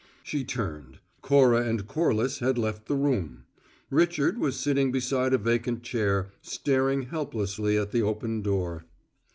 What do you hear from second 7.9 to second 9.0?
the open door.